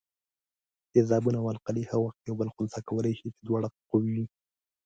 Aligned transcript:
تیزابونه 0.91 1.37
او 1.41 1.47
القلي 1.53 1.83
هغه 1.89 2.01
وخت 2.05 2.19
یو 2.27 2.35
بل 2.39 2.49
خنثي 2.55 2.81
کولای 2.89 3.13
شي 3.19 3.27
چې 3.35 3.41
دواړه 3.47 3.67
قوي 3.89 4.11
وي. 4.15 4.25